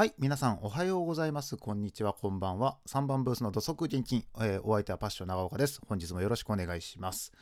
[0.00, 1.58] はい、皆さんおはようございます。
[1.58, 2.78] こんにちは、こんばんは。
[2.86, 5.78] 3番ブースの土足現金、えーお相手はパッション長岡です。
[5.86, 7.34] 本日もよろしくお願いします。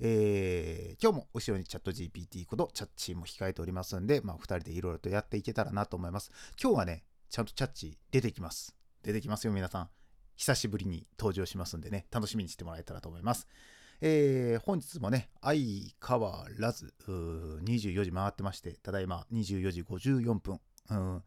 [0.00, 6.32] えー今日も後ろにチャット GPT ことチャッチーも控えておりますんで、まあ、2人でいろいろとやっていけたらなと思います。
[6.58, 8.74] 今日はね、ちゃんとチャッチー出てきます。
[9.02, 9.90] 出てきますよ、皆さん。
[10.36, 13.46] 久しぶりに登場しますんでね、楽しみにしてもらえたらと思います。
[14.00, 15.60] えー本日もね、相
[16.02, 20.60] 変わらず、24時回ってまして、ただいま24時54分。
[20.88, 21.22] うん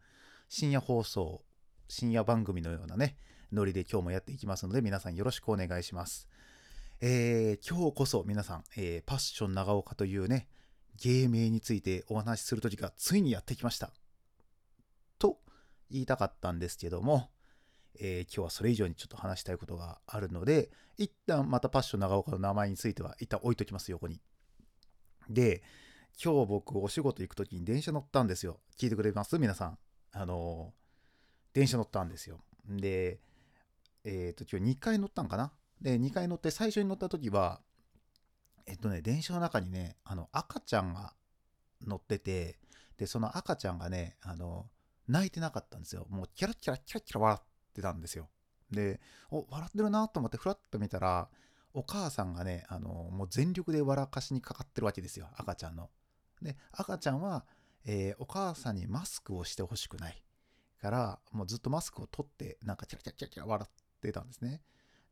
[0.52, 1.43] 深夜放送、
[1.88, 3.17] 深夜番組のようなね、
[3.52, 6.27] ノリで今日もやっていきますので、皆さんよろしくお願いします。
[7.02, 10.49] えー今日こそ皆さん、えーパッション長岡というね、
[10.99, 13.94] 芸名についてお話しする時がついにやってきました。
[15.20, 15.39] と
[15.91, 17.30] 言いたかったんですけども、
[18.00, 24.20] えー今日はそれ以上にちょっと話したいことがあるので、一旦またパッション長岡の名前については一旦置いときます、横に。
[25.30, 25.61] で、
[26.22, 28.59] 今日僕お仕事行く時に電車乗ったんですよ。
[28.80, 29.38] 聞いてくれます？
[29.38, 29.77] 皆さん。
[30.12, 30.73] あの
[31.54, 32.41] 電車乗ったんですよ。
[32.67, 33.20] で、
[34.03, 35.52] えっ、と、今日2回乗ったんかな？
[35.81, 37.61] で、2回乗って最初に乗った時は、
[38.66, 41.14] えっとね、電車の中にね、あの、赤ちゃんが
[41.86, 42.59] 乗ってて、
[42.98, 44.70] で、その赤ちゃんがね、あの、
[45.08, 46.06] 泣いてなかったんですよ。
[46.09, 48.30] もうキャラキャラキャラキャラ笑ってたんですよ。
[48.72, 49.00] で、
[49.31, 51.30] お、笑ってるなと思ってふらっと見たら、
[51.73, 55.89] お母さんがね、あの、もう全力で笑かしにかかってるわけですよ、赤ちゃんの。
[56.42, 57.45] で、赤ちゃんは、
[57.85, 60.23] えーお母さんにマスクをしてほしくない
[60.81, 64.61] から、もうずっとマスクを取って、なんかキャラキャラキャラキャラ笑ってたんですね。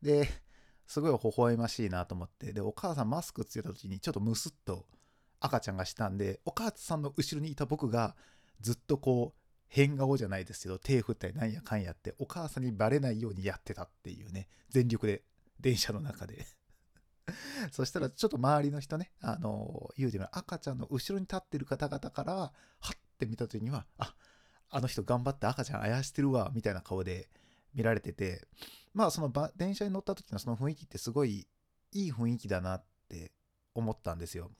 [0.01, 0.27] で、
[0.87, 4.87] すごい微笑ましいなと思って、で、お母さんマスクつけた時にちょっとムスッと
[5.39, 8.15] 赤ちゃんがしたんで、お母さんの後ろにいた僕が
[8.61, 15.23] ずっとこう、変顔じゃないですけど、手振ったりなんやかんやって、お母さんにバレないようにやってたっていうね、全力で、
[15.59, 16.45] 電車の中で。
[17.72, 22.53] そしたらちょっと周りの人ね、あの、言うてみれば赤ちゃんの後ろに立ってる方々から、は
[22.94, 24.16] って見た時には、あ、
[24.70, 27.30] あの人頑張って赤ちゃんあやしてるわ、みたいな顔で
[27.73, 28.48] 見られてて、
[28.94, 31.48] まあその電車に乗った時のその雰囲気ってすごい
[31.92, 33.33] いい雰囲気だなって
[33.73, 34.52] 思ったんですよ。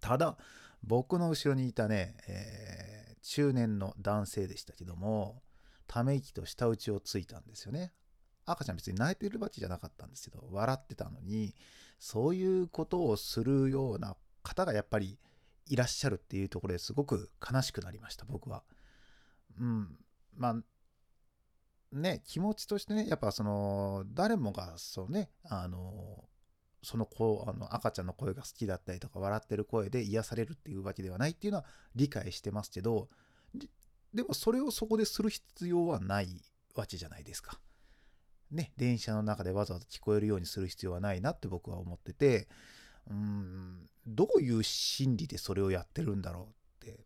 [0.00, 0.36] ただ、
[0.82, 5.42] 僕の後ろにいたね、えー中年の男性でしたけども、
[5.88, 7.92] ため息と舌打ちをついたんですよね。
[8.46, 11.54] 赤ちゃん別に泣いてるわけじゃなかったんですけど、笑ってたのに、
[11.98, 15.18] そういうことをするような方がやっぱり
[15.66, 18.62] いらっしゃるっていうところですごく悲しくなりました、僕は。
[19.58, 19.98] うん。
[20.36, 20.56] まあ、
[21.92, 26.24] ね、気持ちとしてね、やっぱその、誰もがそうね、あの、
[26.82, 31.64] その子、あの赤ちゃんの声が好きだったりとか、笑ってる声で癒されるっていうわけではないっていうのは
[31.96, 33.08] 理解してますけど、
[33.54, 33.68] で
[34.14, 36.42] でもそれをそこでする必要はない
[36.74, 37.58] わけじゃないですか。
[38.50, 42.48] ね、電車の中でわざわざ聞こえるようにする必要はないなって僕は思ってて、
[43.10, 46.48] うん、どういう心理でそれをやってるんだろ
[46.82, 47.00] うって、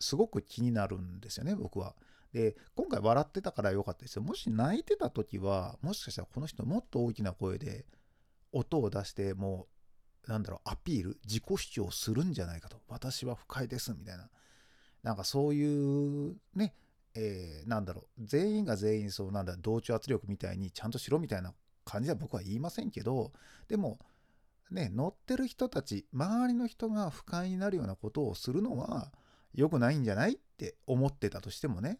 [0.00, 1.94] すごく気になるんですよね、僕は。
[2.32, 4.22] で、今回笑ってたから良かったですよ。
[4.22, 7.86] もし泣いてた時は、もしかしたらこの人もっと大きな声で
[8.52, 9.66] 音を出して、も
[10.26, 12.80] う、なんだろう、アピール、自己主張するんじゃないかと。
[12.88, 14.28] 私は不快です、みたいな。
[15.02, 16.74] なんかそういう、ね、
[17.20, 21.52] えーなんだろう、全員が全員そうなんだ、同調圧力みたいにちゃんとしろみたいな
[21.84, 23.32] 感じは僕は言いませんけど、
[23.66, 23.98] でも、
[24.70, 29.12] ね、乗ってる人たち、周りの人が不快になるようなことをするのは
[29.52, 31.98] 良くないんじゃないって思ってたとしてもね。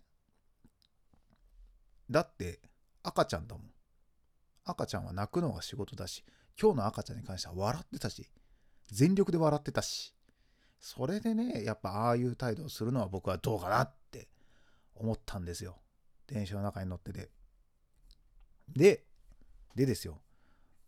[2.11, 2.61] だって
[3.03, 3.71] 赤ちゃんだもん。
[4.65, 6.25] 赤ちゃんは泣くのが仕事だし、
[6.61, 8.31] 今日の赤ちゃんに関しては笑ってたし、
[8.93, 10.15] 全力で笑ってたし、
[10.79, 13.98] それでね、やっぱああいう態度をするのは僕はどうかなって
[14.99, 15.77] 思ったんですよ。
[16.27, 17.31] 電車の中に乗ってて。
[18.69, 19.05] で、
[19.75, 20.21] でですよ。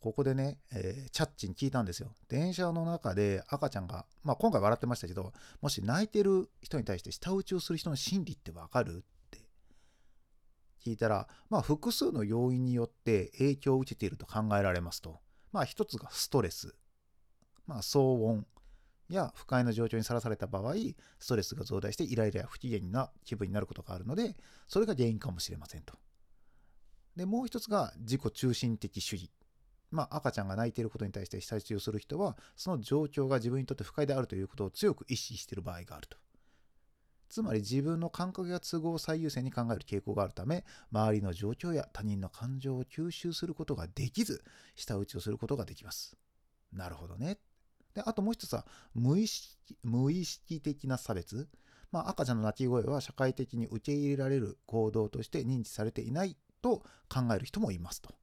[0.00, 2.14] ここでね、えーチャッチに聞いたんですよ。
[2.28, 8.96] 電車の中で赤ちゃんが、まあ今回笑ってましたけど、もし泣いてる人に対して舌打ちをする人の心理ってわかる？
[8.96, 9.38] って
[10.82, 15.20] 聞いたら、まあ複数の要因によって影響を受けていると考えられますと。
[15.52, 16.74] まあ一つがストレス。
[17.66, 18.46] まあ騒音
[19.10, 20.74] や不快な状況にさらされた場合、
[21.18, 24.36] ストレスが増大してイライラや不機嫌な気分になることがあるので、
[24.68, 25.94] それが原因かもしれませんと。
[27.16, 29.30] で、もう一つが自己中心的主義。
[29.90, 36.16] まあ、赤ちゃんが泣いていることに対して舌打ちをする人は、その状況が自分にとって不快であるということを強く意識している場合があると。
[37.28, 44.44] つまり自分の感覚や都合を最優先に考える傾向があるため、周りの状況や他人の感情を吸収することができず、
[44.76, 46.16] 舌打ちをすることができます。
[46.72, 47.38] なるほどね。
[47.94, 51.48] で、あともう一つは、無意識無意識的な差別。
[51.92, 58.14] まあ、赤ちゃんの泣き声は社会的に受け入れられる行動として認知されていないと考える人もいますと。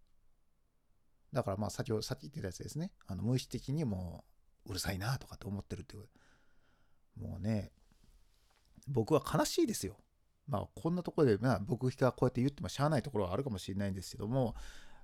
[1.33, 2.91] だからまあ先ほどさっき言ってたやつですね。
[3.05, 4.23] あの無意識的にも
[4.65, 6.07] ううるさいなとかって思ってるっていう。
[7.19, 7.71] もうね、
[8.87, 9.97] 僕は悲しいですよ。
[10.47, 14.55] まあこんなところで、まあ、僕がこうやって言ってもしゃあないところはあるかもしれないんですけども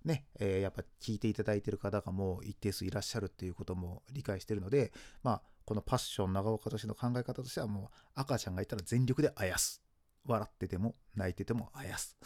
[0.06, 4.92] ね、えー、やっぱ聞いていただいてる方がもう一定数いらっしゃるっていうことも理解してるので、
[5.24, 9.82] まあ、このパッション長岡としての考え方としてはもう赤ちゃんがいたら全力であやす。
[10.26, 12.18] 笑ってても泣いててもあやす。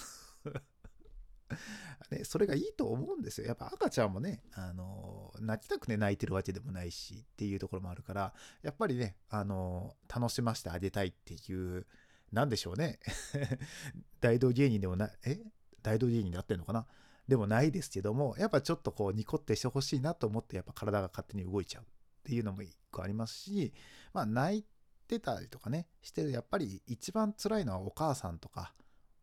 [2.11, 3.47] ね、それがいいと思うんですよ。
[3.47, 11.85] やっぱ赤ちゃんもね、あの泣きたくて泣いてるわけでもないしっていうところもあるから、やっぱりね、あの楽しませてあげたいっていう、
[12.31, 12.99] なんでしょうね。
[14.19, 15.41] 大道芸人でもない、え？
[15.81, 16.85] 大道芸人であってんのかな？
[17.27, 21.85] でもないですけども、やっぱちょっとこうニコってしてほしいなと思って、やっぱ体が勝手に動いちゃうっ
[22.23, 23.73] ていうのも一個ありますし、
[24.13, 24.65] まあ泣い
[25.07, 28.73] てたりとかね、してる、やっぱり一番辛いのはお母さんとか、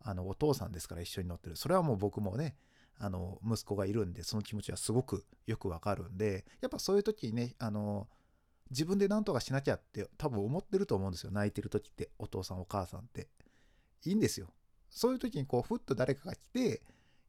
[0.00, 1.56] あのお父さんですから一緒に乗ってる。
[1.56, 2.56] それはもう僕もね、
[2.98, 8.08] あの息子がいるんで、その気持ちはすごくよくわかるんで、やっぱそういう時にね、あの
[8.70, 11.30] 自分で何とかしなきゃって多分思ってると思うんですよ。
[11.30, 13.28] 泣いてる時って、お父さんお母さんって。
[14.04, 14.48] いいんですよ。
[14.90, 16.82] そういう時にこう、ふっと誰かが来て、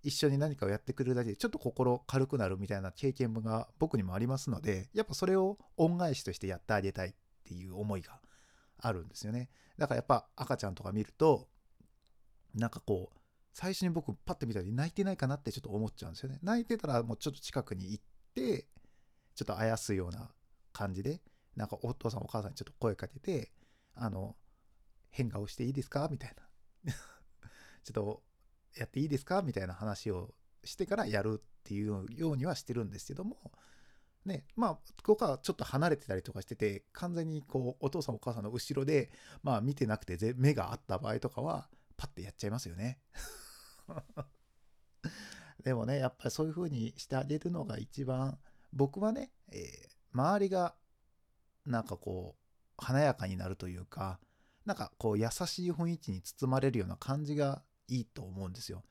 [0.06, 7.14] 一緒に何かをやってくれるだけでちょっと心軽くなるみたいな経験が僕にもありますのでやっぱそれを恩返しとしてやってあげたいっ
[7.44, 8.20] ていう思いが
[8.80, 9.50] あるんですよね。
[9.80, 11.48] だからやっぱ赤ちゃんとか見ると
[12.54, 13.20] なんかこう
[13.52, 16.38] 最初に僕パッて見た時泣いてないかなってちょっと思っちゃうんですよね。
[16.44, 18.04] 泣いてたらもうちょっと近くに行っ
[18.36, 18.68] て
[19.34, 20.30] ちょっとあやすような
[20.72, 21.22] 感じで
[21.56, 23.52] なんかお父さんお母さんにちょっと声かけて
[23.96, 24.36] あの
[25.10, 26.36] 変顔していいですかみたい
[26.86, 26.94] な。
[27.84, 28.24] ちょっと
[28.76, 29.42] やっていいですか？
[29.42, 30.34] みたいな話を
[30.64, 33.38] してからやるっていうようにはしてるんですけども、
[34.26, 39.12] ね、まあ、ここはちょっと離れてたりとかしてて、完全にこう、お父さんお母さんの後ろで、
[39.44, 43.00] まあ見てなくて目があった場合とかは、パッてやっちゃいますよね。
[45.64, 48.40] でもね、やっぱりそういう風にしてあげるのが一番、
[48.74, 50.76] 僕はね、えー、周りが、
[51.66, 52.42] なんかこう、
[52.78, 54.20] 華やかになるというか、
[54.66, 58.84] なんかこう優しい雰囲気に包まれるような感じがいいと思うんですよ。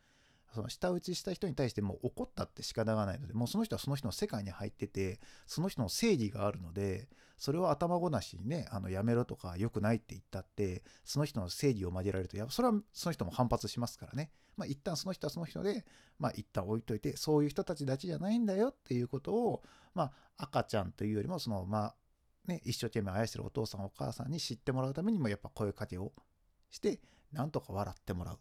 [0.54, 14.30] その舌打ちした人に対しても怒ったって仕方がないので、もうその人はその人の世界に入ってて、その人の正義があるので、それを頭ごなしにね、あのやめろとか良くないって言ったって、その人の正義を曲げられると、やそれはその人も反発しますからね。
[14.56, 15.84] まあ一旦その人はその人で、
[16.20, 19.62] まあ一旦置いといて、そういう人たちだけじゃないんだよっていうことを、
[19.92, 21.94] まあ赤ちゃんというよりも、そのまあ
[22.46, 26.12] ね、一生懸命愛してるお父さんお母さんに知ってもらうためにもやっぱ声かけを
[26.70, 27.00] して、
[27.32, 28.38] なんとか笑ってもらう。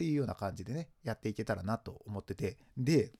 [0.00, 3.12] っていうような感じでね、やっていけたらなと思ってて、で、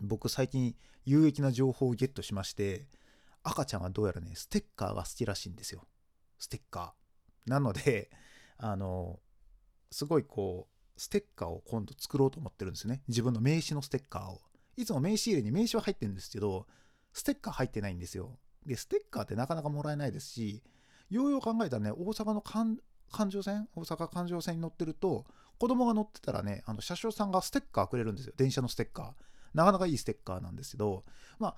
[0.00, 2.86] 僕最近有益な情報をゲットしまして、
[3.42, 5.88] 赤ちゃんはどうやらね、ステッカーが好きらしいんですよ。
[6.38, 7.50] ステッカー。
[7.50, 8.08] なので、
[8.56, 9.18] あの、
[9.90, 13.02] すごいこう、ステッカーを今度作ろうと思ってるんですね。
[13.08, 14.40] 自分の名刺のステッカーを。
[14.76, 16.68] いつも名刺入れに名刺は入ってるんですけど、
[17.12, 18.38] ステッカー入ってないんですよ。
[18.64, 20.62] で、ステッカーってなかなかもらえないですし、
[21.08, 22.40] ようよう考えたらね、大阪の
[23.10, 23.68] 環状線？
[23.74, 25.24] 大阪環状線に乗ってると、
[25.58, 28.32] 子供が乗ってたらね、あの車掌さんがステッカーくれるんですよ。
[28.36, 29.12] 電車のステッカー。
[29.52, 31.04] なかなかいいステッカーなんですけど、
[31.38, 31.56] まあ、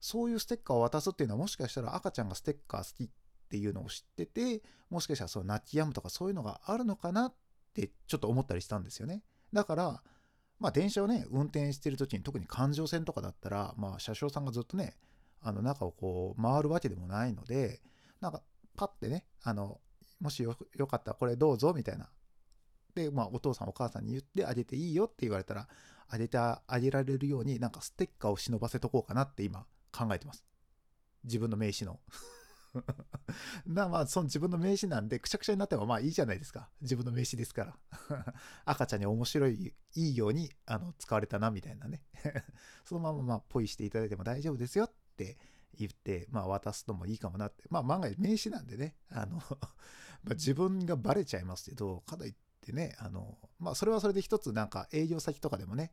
[0.00, 3.08] そういうステッカーを渡すっていうのはもしかしたら赤ちゃんがステッカー好きっ
[3.48, 7.34] ていうのを知ってて、もしかしたらそう泣き止むとかそういうのがあるのかなっ
[7.72, 9.22] てちょっと思ったりしたんですよね。
[9.52, 10.02] だから、
[10.58, 14.96] まあ電車をね、運転してる時に特に環状線とかだったら、まあ車掌さんがずっとね、
[15.40, 17.80] あの中をこう回るわけでもないので、
[18.20, 18.42] なんか
[18.76, 19.80] パッてね、あの、
[20.24, 20.56] もしよ
[20.86, 22.08] かったらこれどうぞみたいな
[22.94, 25.68] で、まあ、お父さんお母さんに言ってあげていいよって言われたら、
[26.08, 30.44] あげてあげられるように、なんかステッカーを忍ばせとこうかなって今考えてます。
[31.24, 32.00] 自分の名刺の。
[33.66, 36.70] なまあ、その自分の名刺なんで、くしゃくしゃになってもまあいいじゃないですか。
[36.80, 37.78] 自分の名刺ですから。
[38.64, 42.02] 赤ちゃんに面白い、いいようにあの使われたな、みたいなね。
[42.84, 45.38] そのまままあ、ポイしていただいても大丈夫ですよって
[45.74, 47.64] 言って、まあ渡すのもいいかもなって。
[47.70, 49.40] まあ万が一名刺なんでね、あの
[50.24, 55.92] まあ、自分がバレちゃいますけど、かといってね、あの、まあ、それはそれで一つなんか営業先とかでもね、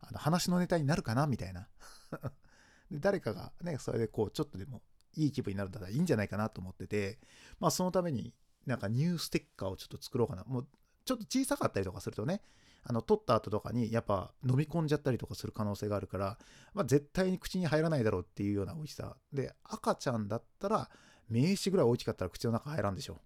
[0.00, 1.68] あの話のネタになるかなみたいな
[2.90, 2.98] で。
[2.98, 4.82] 誰かがね、それでこう、ちょっとでも
[5.14, 7.18] いい気分になるんだったらいいんじゃないかなと思ってて、
[7.58, 8.34] まあ、そのために
[8.66, 10.44] なんかニューステッカーをちょっと作ろうかな。
[10.44, 10.68] もう、
[11.04, 12.42] ちょっと小さかったりとかするとね、
[12.84, 16.38] あの、取った後とかにやっぱ飲み込んじゃったりとかする可能性があるから、
[16.74, 19.16] まあ、絶対に口に入らないだろうっていうような美味しさ。
[19.32, 20.90] で、赤ちゃんだったら、
[21.28, 23.20] 名刺ぐらい大きかったら口の中入らんでしょ。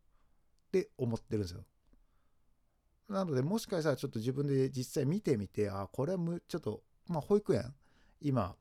[0.81, 1.65] って思ってるんですよ。
[3.09, 7.73] なので、もしかしたらちょっと自分で実際見てみて、あ、これはむちょっと、まあ、保育園、
[8.21, 8.57] 今、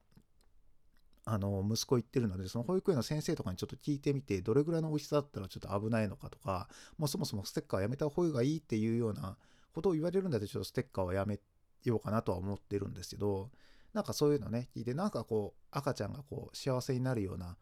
[1.27, 9.36] あの、息子行ってるので、その保育園の先生とかにちょっと聞いてみて、どれぐらいの美味しさだったらちょっと危ないのかとか、もうそもそもステッカーやめた方がいいっていうような
[9.74, 11.39] ことを言われるんだったら、ちょっとステッカーはやめ
[11.84, 13.50] ようかなとは思ってるんですけど、
[13.93, 17.57] なんかそういうのね、聞いて、なんかこう、赤ちゃんがこう、幸せになるような、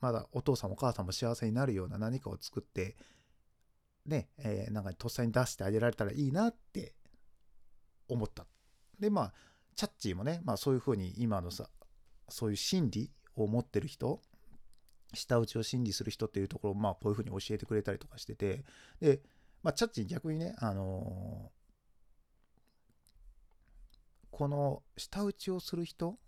[0.00, 2.96] まだお父さんお母さんも幸せになるような何かを作って
[4.06, 6.94] ね、えー、なんかとっさに出してあげられたらいいなって
[8.08, 8.46] 思った。
[8.98, 9.32] で、まあ、
[9.74, 11.68] チャッチーもね、まあそういうふうに今のさ、
[12.28, 14.20] そういう心理を持ってる人、
[15.12, 18.64] 舌打ちを心理する人っていうところを、まあこういうふうに教えてくれたりとかしてて、
[19.00, 19.22] で、
[19.62, 21.52] まあチャッチー逆にね、あのー、
[24.30, 26.18] この舌打ちをする人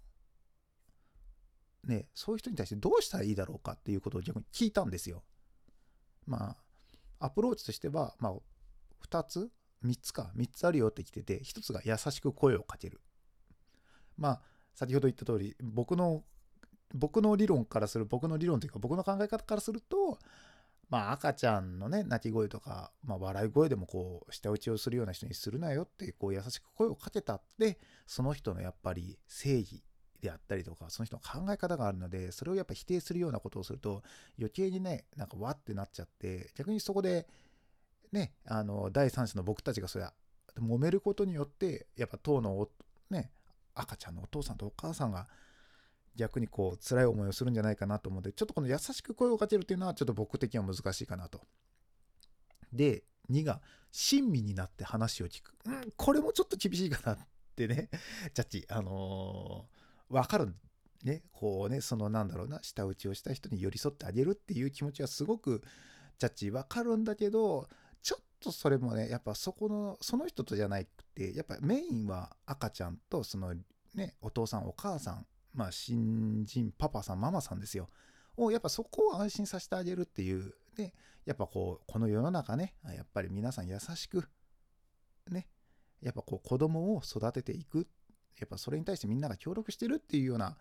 [1.86, 5.22] ね、そういう人に対してどうしたらいいだろうかっていうことを逆に聞いたんですよ。
[6.26, 6.56] まあ、
[7.26, 8.34] アプローチとしては、まあ、
[9.08, 9.50] 2つ
[9.84, 10.32] ?3 つか。
[10.36, 13.00] 3つあるよって来てて、1つが優しく声をかける。
[14.16, 14.42] まあ、
[14.74, 16.24] 先ほど言った通り、僕の、
[16.94, 20.18] 僕の理論からする、僕の理論というか、僕の考え方からすると、
[20.88, 29.82] まあ、赤ちゃんのね、泣き声とか、まあ、笑い声でもこう、舌打ちをするような人にするなよって、こう、優しく声をかけたって、その人のやっぱり正義
[30.26, 34.02] であったりとか、その人の考え方があるので、それをやっぱ否定するようなことをすると、
[34.38, 37.26] 余計にね、なんかわってなっちゃって、逆にそこで、
[38.12, 40.06] ね、あの、第三者の僕たちがそれ
[40.58, 42.68] 揉めることによって、やっぱ当の、
[43.10, 43.30] ね、
[43.74, 45.28] 赤ちゃんのお父さんとお母さんが、
[46.16, 51.42] 逆にこう、辛い思いをするんじゃないかなと思うので、ちょっとこの優しく声をかけるっていうのは、ちょっと僕的には難しいかなと。
[52.72, 53.60] で、2が、
[53.92, 55.54] 親身になって話を聞く。
[55.66, 57.90] うん、これもちょっと厳しいかなってね、
[58.34, 59.75] ジャッジ、あのー
[60.08, 60.54] 分かる
[61.04, 65.62] ねこうねそのなんだろうな舌打ちをした人に寄り添ってあげるっていう気持ちはすごく
[66.18, 67.68] ジャッジ分かるんだけど
[68.02, 73.54] ちょっとそれもねやっぱそこのその人とじゃなくてやっぱメインは赤ちゃんとその
[73.94, 77.88] ねお父さんお母さんまあ新人パパさんママさんですよ。
[78.36, 80.92] をやっぱそこを安心させてあげるっていうで
[81.24, 84.28] やっぱこうこの世の中ねやっぱり皆さん優しく
[85.30, 85.48] ね
[86.02, 87.88] やっぱこう子供を育てていく
[88.40, 90.56] やっぱそれに対してみんなが協力してるっていうような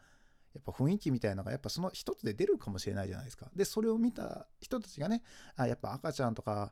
[0.54, 3.50] やっぱ雰囲気みたいなのがやっぱその一つで出るかもしれないじゃないですか。
[3.54, 5.22] で、それを見た人たちがね、
[5.56, 6.72] あやっぱ赤ちゃんとか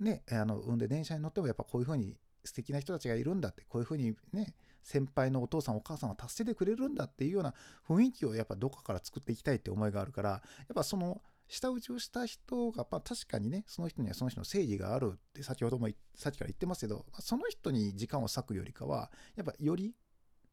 [0.00, 7.52] ね、あの産んで電車に乗ってもやっぱこういう風に素敵な人たちがいるんだって、こういう風にね、先輩のお父さんお母さんは助けてくれるんだっていうような
[7.86, 10.40] 雰囲気をやっぱどこかから作っていきたいって思いがあるから、や
[10.72, 19.94] っぱその下打ちをした人が、まあ、確かにね、その人にはその人の正義があるって先ほどもさっきから言ってますけど、その人に時間を割くよりかは、やっぱより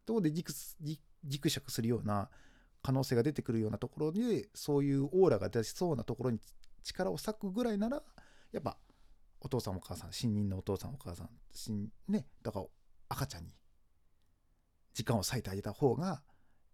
[0.06, 0.54] ところでギク
[1.24, 2.30] ギクシャクするような
[2.82, 6.40] 可能性が出てくるようなところでそういうオーラが出しそうなところに
[6.84, 8.04] 力を割くぐらいなら
[8.52, 8.78] やっぱ
[9.42, 12.66] お父さんお母さん新任のお父さんお母さん新ねだから
[13.10, 13.50] 赤ちゃんに
[14.94, 16.22] 時間を割いてあげた方が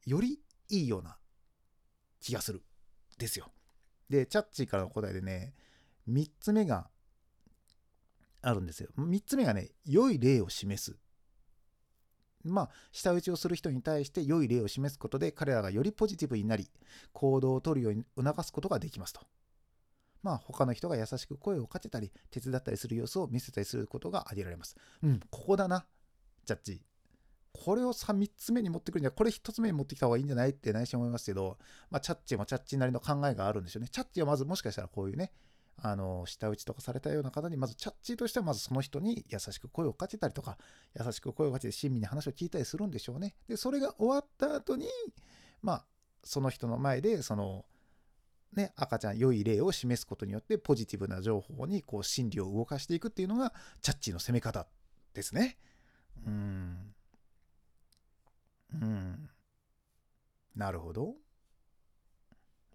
[0.05, 1.17] よりいいような
[2.19, 2.61] 気がする
[3.17, 3.51] ですよ。
[4.09, 5.53] でチャッチーからの答えでね
[6.09, 6.89] 3つ目が
[8.41, 8.89] あるんですよ。
[8.97, 10.97] 3つ目がね良い例を示す
[12.43, 16.69] まあ、舌打ちをする人に対して良い例を示すことで彼らがよりポジティブになり
[17.13, 19.21] 行動をとるように促すことができますと。
[20.23, 24.75] まあ他の人が優しく声をかけたり手伝ったりする様子を見せたりすることが挙げられます。
[25.03, 25.85] うん、ここだな、
[26.45, 26.81] ジャッジ。
[27.53, 31.57] これをさ3つ目に持ってくるんじゃこれ1つ目に持ってきた方がいいんじゃないって内心思いますけど、
[31.89, 33.89] まあ、チャッチもチャッチなりの考えがあるんでしょうね。
[33.89, 35.31] チャッチはまずもしかしたらこういうね、
[35.83, 40.57] あの舌打ちとかされたような方にまずチャッチーとしてはまずその人に優しく声をかけたりとか
[40.97, 43.33] 優しく声をかけて親身に話を聞いたりするんでしょうね。
[43.47, 44.87] でそれが終わった後に
[45.61, 45.85] まあ
[46.23, 47.65] その人の前でその
[48.53, 54.67] ね赤ちゃん良い例を示すことによってポジティブな情報にこう心理を動かしていくっていうのがチャッチーの攻め方
[55.15, 55.57] ですね。
[56.27, 56.93] うん。
[58.73, 59.29] うん。
[60.55, 61.15] なるほど。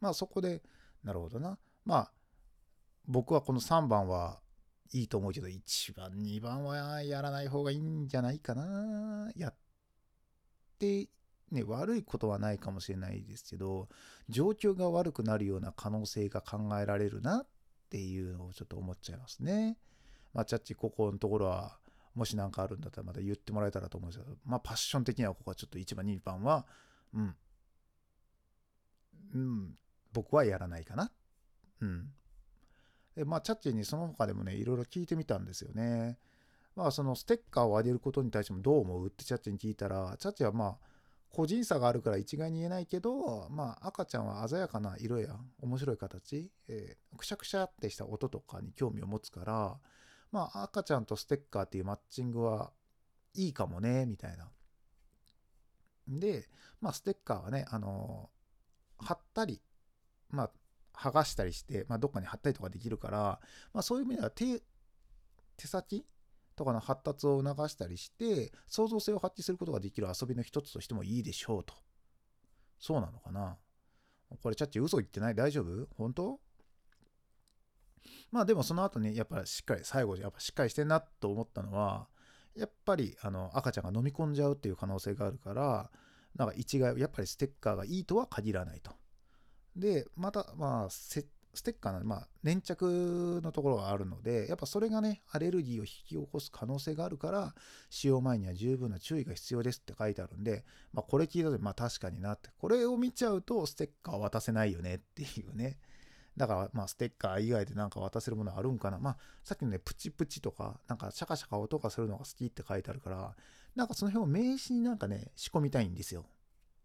[0.00, 0.62] まあそこで
[1.04, 1.56] なるほどな。
[1.84, 2.10] まあ
[3.06, 4.40] 僕はこの3番は
[4.92, 9.30] いいと思うけど、1番、2番はやらない方がいいんじゃないかな。
[9.36, 9.54] やっ
[10.78, 11.08] て、
[11.50, 13.88] ね、悪いことはないかもしれないですけど、
[14.28, 17.46] 状況が悪くなるような可能性が考えられるなっ
[17.88, 19.78] ていうのをちょっと思っちゃいますね。
[20.32, 21.78] まあ、チャッチ、ここのところは、
[22.14, 26.66] もし何かあるんだったらまた言ってもらえたらと思うんですけど、まあ、パッション的にはここはちょっと1番、2番は、
[27.14, 27.36] うん、
[29.34, 29.78] うん、
[30.12, 31.12] 僕はやらないかな。
[31.80, 32.12] うん。
[33.16, 36.18] で、まあ、チャッチにその他でもね、いろいろ聞いてみたんですよね。
[36.76, 40.86] まあ、そのステッカーをあげることに対してもどう思うってチャッチに聞いたら、チャッチはまあ、
[41.30, 49.76] 個人差があるから一概に言えないけど、まあ、赤ちゃんは鮮やかな色や面白い形、えー、くしゃくしゃってした音とかに興味を持つから、
[50.32, 52.72] まあ、赤ちゃんとステッカーっていうマッチングは
[53.34, 54.50] いいかもね、みたいな。
[56.08, 56.48] で、
[56.80, 58.30] まあ、ステッカーはね、あの
[58.98, 59.60] 貼ったり、
[60.30, 60.50] まあ、
[60.96, 63.40] 剥がしたりして、まあ、どっかに貼ったりとかできるから、
[63.72, 64.62] まあ、そういう意味では手
[65.56, 66.04] 手先
[66.54, 71.74] とかの発達を促したりして創造性を発揮することができる遊びの一つとしてもいいでしょうと。
[72.78, 73.56] そうなのかな。
[74.42, 75.34] これチャッチ嘘言ってない？
[75.34, 75.86] 大丈夫？
[75.96, 76.40] 本当？
[78.30, 82.08] まあでもその後にやっぱりしっかり最後やっぱしっかりしてんなと思ったのは
[82.54, 85.90] やっぱりあの赤ちゃんが飲み込んじゃうっていう可能性があるから
[86.34, 88.92] なんか一概やっぱりステッカーがいいとは限らないと。
[89.76, 91.22] でまたまあス
[91.62, 97.54] テッカーの、まあ、粘着のところがあるのでやっぱそれがねアレルギーを引き起こす可能性があるから
[97.88, 105.78] 使用前には十分な注意が必要ですって書いてあるんで、まあ、これ聞いた時まあ確かになってこれを見ちゃうとステッカー渡せないよねっていうね
[106.36, 108.98] だから、まあ、ステッカー以外でなんか渡せるものあるんかな。
[108.98, 113.34] まあ、さっきのね、プチプチとか、なんかシャカシャカ音がするのが好きって書いてあるから、
[113.74, 116.26] なんかその辺を名刺になんかね、仕込みたいんですよ。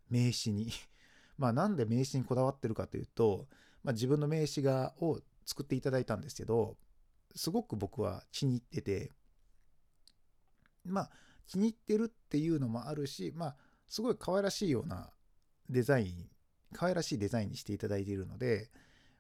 [0.10, 0.71] 名刺に。
[1.38, 3.47] まあ、なんで名刺にこだわってるかというと、
[3.83, 6.77] まあ、自分の名刺が、を作っていただいたんですけど、
[7.35, 9.11] すごく僕は気に入ってて、
[10.85, 11.11] まあ、
[11.47, 13.55] 気に入ってるっていうのもあるし、まあ、
[13.88, 15.09] すごい可愛らしいような
[15.69, 16.29] デザイン、
[16.73, 18.69] 可愛らしいデザインにしていただいているので、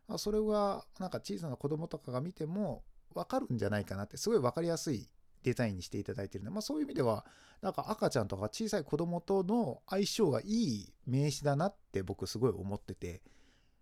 [0.07, 5.07] まあ、それはなんか小さな子供とかが見ても分かるんじゃないかなってすごい分かりやすい
[5.43, 7.25] デザインにしていただいてるので、まあ、そういう意味では
[7.61, 13.21] なんか赤ちゃんとか小さい子供との相性がいい名刺だなって僕すごい思ってて、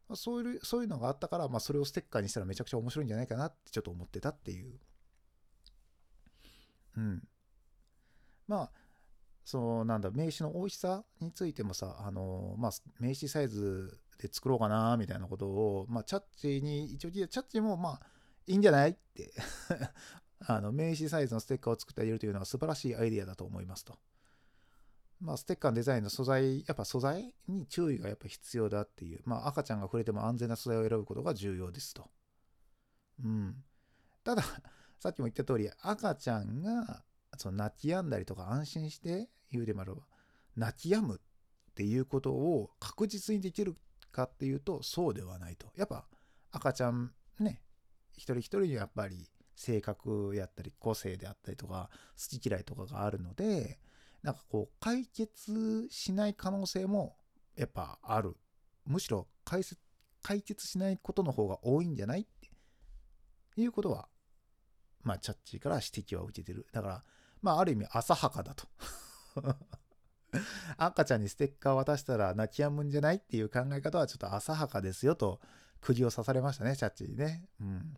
[0.07, 4.79] まあ、そういうそういうのがあったから、まあ、それをステッカーにしたらめちゃくちゃ面白いんじゃないかなってちょっと思ってたっていう。
[6.97, 7.23] うん。
[8.47, 8.71] まあ
[9.45, 18.01] そうなんだ名刺の美味しさについてもさあのまあ名刺サイズで作ろうかなみたいなことを、まあ、チャッチに一応聞いたチャッチもまあ
[18.45, 19.31] いいんじゃないって
[20.41, 23.97] あの名刺サイズのステッカーを作ってあげるというのは素晴らしいアイデアだと思いますと。
[25.19, 32.09] まあ、ステッカーのデザインの素材、やっぱ素材に注意がやっぱ必要だっていう、まあ、赤ちゃんが触れても安全な素材を選ぶことが重要ですと。
[33.21, 33.55] うん。
[34.23, 34.43] ただ、
[34.99, 37.03] さっきも言った通り、赤ちゃんが
[37.37, 40.03] その泣き止んだりとか安心して言うてもらえば、
[40.55, 43.75] 泣き止むっていうことを確実にできる
[44.11, 46.05] かっていうとそうではないとやっぱ
[46.51, 47.61] 赤ちゃんね
[48.17, 49.29] 一人一人にやっぱり
[49.59, 53.77] 性格やったり個性であったりとか好き嫌いとかがあるので
[54.23, 57.17] なんかこう解決しない可能性も
[57.57, 58.37] やっぱある
[58.85, 59.63] むしろ解
[60.21, 64.07] 解決しないことの方が多いんじゃないっていうことは
[65.03, 67.03] まあチャッチーから指摘は受けてるだから
[67.41, 68.65] まあある意味浅はかだと
[70.77, 75.41] 赤ちゃんにステッカー渡したら泣き止むんじゃないっていう考え方はちょっと浅はかですよと
[75.81, 77.43] 釘を刺されましたね、チャッチにね。
[77.59, 77.97] うん。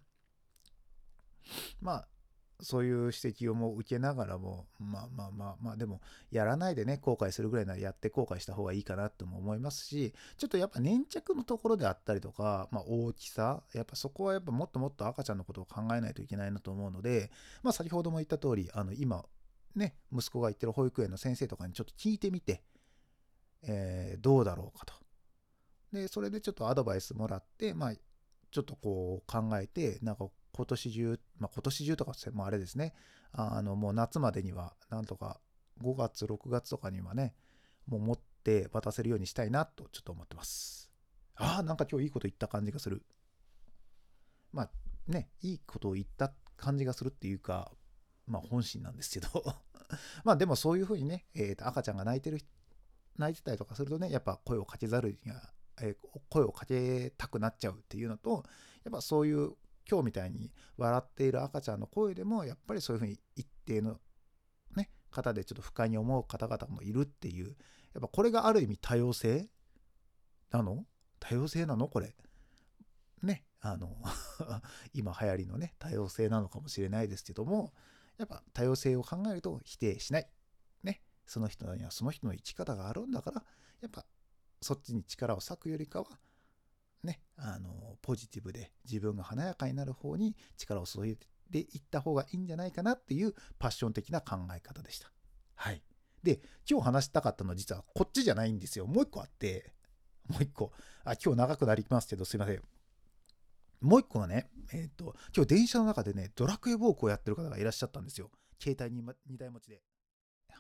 [1.82, 2.08] まあ、
[2.62, 17.32] そういう指摘をも受けながらも、まあまあまあまあ、でも、やらないでね、後悔するぐらいならやって後悔した方がいいかなとも思いますし、ちょっとやっぱ粘着のところであったりとか、まあ大きさ、やっぱそこはやっぱもっともっと赤ちゃんのことを考えないといけないなと思うので、
[17.64, 19.26] まあ先ほども言った通り、あの今、
[19.76, 22.62] ね、息子が行ってる保育園の先生とかにちょっと聞いてみて、
[23.64, 24.94] えー、どうだろうかと。
[25.92, 27.94] で、それでちょっとアドバイスもらって、まあ、
[28.52, 32.94] ちょっとこう考えて、なんか今年中、まあ今年中とかもあれですね、
[33.32, 35.40] あのもう夏までには、なんとか
[35.82, 37.36] 5月、6月とかにはね、
[37.88, 40.92] もう持って渡せるようにしたいなとちょっと思ってます。
[41.36, 43.04] ああ、なんか今日いいこと言った感じがする。
[44.52, 44.72] まあ
[45.08, 47.72] ね、いいことを言った感じがするっていうか、
[48.28, 49.44] まあ本心なんですけど
[50.24, 52.40] まあでもそういうふうにね、えー、と赤ちゃんが泣いてる
[53.18, 58.46] 泣いてたりとかするとねやっぱ声をかけざるには、えー、声をかけたくなっちゃうっていうのと
[58.84, 59.54] やっぱそういう
[59.89, 64.00] 今日みたいに笑っている赤ちゃんの声でもやっぱりそういうふうに一定の
[64.76, 67.56] ね方でちょっと不快に思う方々もいるっていう
[67.94, 69.50] やっぱこれがある意味多様性？
[70.52, 70.86] なの？
[71.20, 71.88] 多様性なの？
[71.88, 72.15] これ。
[73.22, 73.46] ね？
[73.60, 73.96] あの
[74.94, 77.74] 今流行りのね多様性なのかもしれないですけども
[78.17, 80.30] やっぱ多様性を考えると否定しない。
[80.84, 81.02] ね？
[81.26, 83.44] その人にはその人の生き方があるんだから、
[83.82, 84.06] やっぱ
[84.62, 86.20] そっちに力を割くよりかは、
[87.04, 91.18] ね、あの、ポジティブで自分が華やかになる方に力を注い
[91.50, 95.12] でいった方がいいんじゃないかなっていうパッション的な考え方でした。
[95.56, 95.82] はい。
[96.24, 98.86] で、今日話したかったのは実はこっちじゃないんですよ。
[98.86, 99.74] もう一個あって、
[100.28, 100.72] もう一個。
[101.04, 102.62] あ、今日長くなりますけど、すいません。
[103.82, 108.30] もう一個はね、えっ、ー、と、今日電車の中でね、ドラクエウォークをやってる方がいらっしゃったんですよ。
[108.62, 109.82] 携帯 2, 2台持ちで。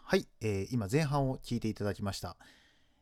[0.03, 2.35] はい、えー、今前半を聞いていただきました。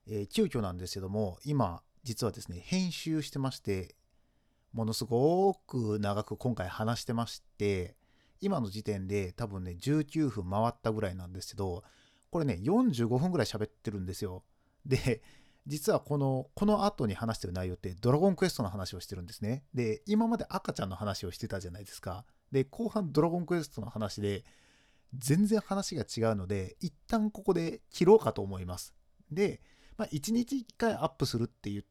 [0.06, 3.94] えー、急遽なんですけども、今、実はですね、編集してまして、
[4.74, 7.96] ものすごく長く今回話してまして、
[8.42, 11.84] 今の時点で多分ね、19分回ったぐらいなんですけど、
[12.32, 14.44] これね、45分ぐらい喋ってるんですよ。
[14.88, 15.22] で、
[15.68, 19.64] 実はこの、この後に話してる内容ってドラゴンクエストの話をしてるんですね。
[19.76, 22.26] で、今まで赤ちゃんの話をしてたじゃないですか。
[22.52, 24.46] で、後半ドラゴンクエストの話で、
[25.14, 28.96] 全然話が違うので、一旦ここで切ろうかと思います。
[29.32, 29.62] で、
[29.96, 31.86] まあ、1日1回アップするっていう、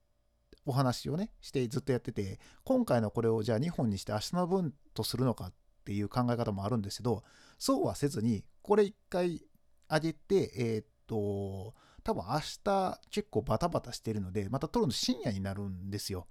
[0.68, 5.52] お話をねしてずっとやってて今回のこれをじゃあ2本にして明日の分とするのかっ
[5.86, 7.24] ていう考え方もあるんですけど
[7.58, 9.42] そうはせずにこれ1回
[9.90, 16.26] 上げてえ、っと多分明日結構バタバタしてるのでまた撮るの深夜になるんですよ。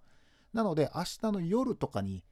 [0.53, 2.23] なので明日の夜とかに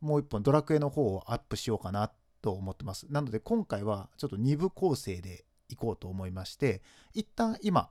[0.00, 3.06] もう一本ドラクエの方をアップしようかなと思ってます。
[3.10, 6.82] なので今回はちょっと2部構成でいこうと思いまして
[7.14, 7.90] 一旦今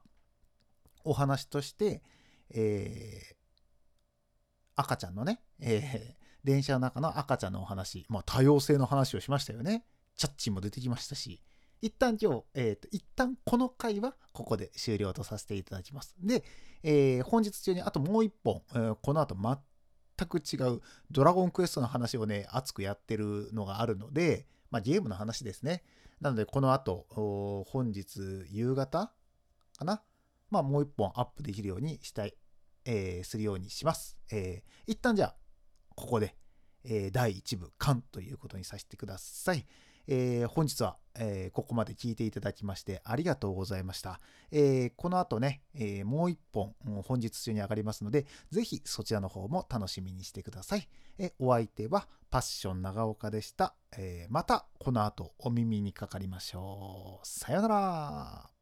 [1.04, 2.04] お話として、
[2.50, 3.36] えー、
[4.78, 9.84] 赤ちゃんのね、えー、電車の中の赤ちゃんのお話、まあ、多様性の話をしましたよね。
[10.16, 11.42] チャッチも出てきましたし、
[11.82, 16.16] 一旦今日、えっ、ー、と、一旦この回はここで終了とさせていただきます。
[16.20, 16.44] で、
[16.84, 25.84] えー、本日中にあともう一本、えー、この後全く違うドラゴンクエストの話をね、熱くやってるのがあるので、まあ、ゲームの話ですね。
[26.22, 27.06] なので、この後、
[27.68, 29.12] 本日夕方
[29.78, 30.02] かな？
[30.50, 32.34] まあ、もう一本アップできるようにしたい、
[32.88, 34.18] えー、するようにします。
[34.32, 35.36] えー、一旦じゃあ、
[35.96, 36.36] ここで、
[36.86, 39.66] えー、第1部、完ということにさせてください。
[40.08, 44.22] えー、本日は、えー、ここまで聞いていただきましてありがとうございました。
[44.52, 46.74] えー、この後ね、えもう一本、
[47.04, 50.88] 本日中に上がりますので、ぜひそちらの方も楽しみにしてください。
[51.20, 53.76] えお相手はパッション長岡でした。
[53.98, 57.28] えまたこの後お耳にかかりましょう。
[57.28, 58.57] さよなら。